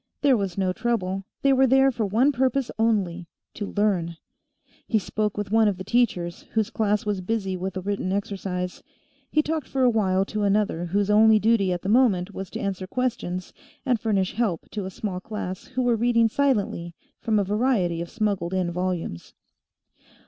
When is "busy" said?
7.21-7.55